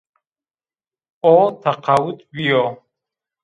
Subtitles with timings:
[1.33, 2.63] O teqawut bîyo